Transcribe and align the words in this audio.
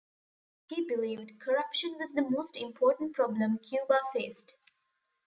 He 0.69 0.83
believed 0.87 1.39
corruption 1.39 1.95
was 1.99 2.11
the 2.13 2.27
most 2.27 2.57
important 2.57 3.13
problem 3.15 3.59
Cuba 3.59 3.99
faced. 4.11 4.55